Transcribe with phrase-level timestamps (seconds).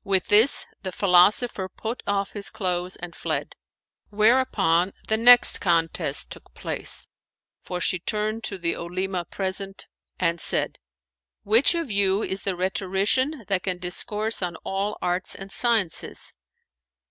[0.00, 3.54] "[FN#438] With this the philosopher put off his clothes and fled:
[4.10, 7.06] whereupon the next contest took place,
[7.62, 9.86] for she turned to the Olema present
[10.20, 10.78] and said,
[11.42, 16.34] "Which of you is the rhetorician that can discourse of all arts and sciences?"